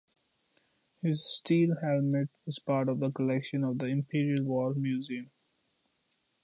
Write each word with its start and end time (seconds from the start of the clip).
His 1.03 1.23
steel 1.23 1.75
helmet 1.79 2.29
is 2.47 2.57
part 2.57 2.89
of 2.89 3.01
the 3.01 3.11
collection 3.11 3.63
of 3.63 3.77
the 3.77 3.85
Imperial 3.85 4.43
War 4.45 4.73
Museum. 4.73 5.29